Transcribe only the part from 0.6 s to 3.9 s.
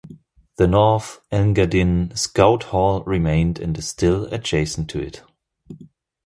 North Engadine Scout Hall remained and is